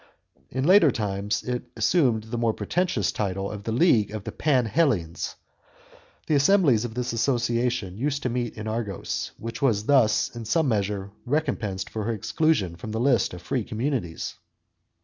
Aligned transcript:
In 0.49 0.63
later 0.63 0.89
times 0.89 1.43
it 1.43 1.65
assumed 1.77 2.23
the 2.23 2.37
more 2.39 2.55
pretentious 2.55 3.13
name 3.19 3.37
of 3.37 3.65
the 3.65 3.71
league 3.71 4.09
of 4.09 4.23
the 4.23 4.31
Panhellenes. 4.31 5.35
The 6.25 6.33
assemblies 6.33 6.83
of 6.83 6.95
this 6.95 7.13
association 7.13 7.99
used 7.99 8.23
to 8.23 8.29
meet 8.29 8.57
in 8.57 8.67
Argos, 8.67 9.29
which 9.37 9.61
was 9.61 9.85
thus 9.85 10.35
in 10.35 10.45
some 10.45 10.67
measure 10.67 11.11
recompensed 11.23 11.87
for 11.87 12.05
her 12.05 12.13
exclusion 12.13 12.75
from 12.77 12.91
the 12.93 12.99
list 12.99 13.35
of 13.35 13.43
free 13.43 13.63
communities. 13.63 14.37